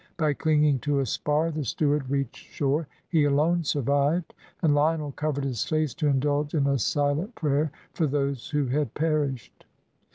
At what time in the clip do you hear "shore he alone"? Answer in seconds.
2.35-3.63